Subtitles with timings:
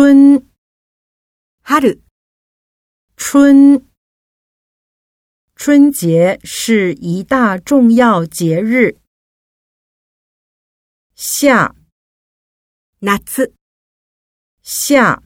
[0.00, 0.48] 春，
[1.64, 2.00] 春。
[3.16, 3.90] 春。
[5.56, 9.00] 春节是一大重要节日。
[11.16, 11.74] 夏，
[13.00, 13.52] 夏。
[14.62, 15.20] 夏。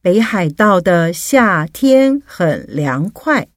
[0.00, 3.48] 北海道的夏天很凉快。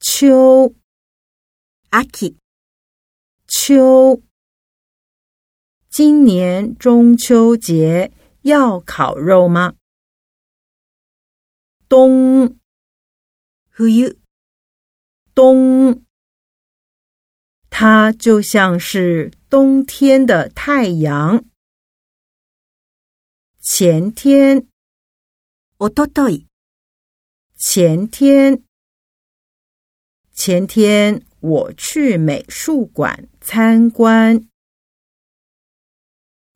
[0.00, 0.74] 秋，
[3.46, 4.20] 秋。
[5.99, 5.99] 秋。
[5.99, 8.11] 今年中秋节
[8.41, 9.75] 要烤肉吗？
[11.87, 12.57] 冬。
[13.77, 14.15] 冬，
[15.33, 16.03] 冬，
[17.69, 21.43] 它就像是冬天的太阳。
[23.59, 24.67] 前天，
[25.77, 26.45] おととい，
[27.57, 28.63] 前天，
[30.31, 34.47] 前天我去美术馆参观。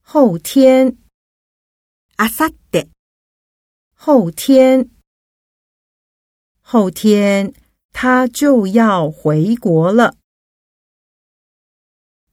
[0.03, 0.97] 后天，
[2.17, 2.89] あさって，
[3.95, 4.89] 后天。
[6.61, 7.53] 后天
[7.91, 10.15] 他就要回国了。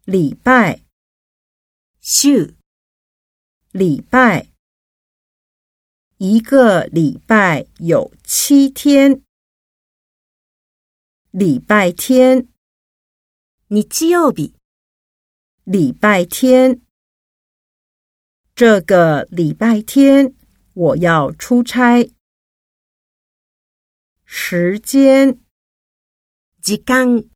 [0.05, 0.83] 礼拜，
[2.03, 2.55] 週，
[3.73, 4.49] 礼拜，
[6.19, 9.23] 一个礼拜有七天。
[11.31, 12.49] 礼拜天，
[13.69, 14.53] 日曜日，
[15.65, 16.81] 礼拜天，
[18.62, 20.36] 这个礼拜天
[20.76, 22.12] 我要出差。
[24.24, 25.40] 时间，
[26.62, 27.28] 时间，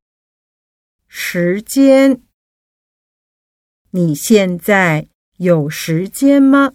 [1.08, 2.22] 时间。
[3.90, 6.73] 你现在有时间吗？